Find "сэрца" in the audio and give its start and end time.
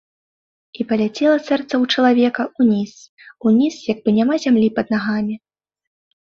1.49-1.73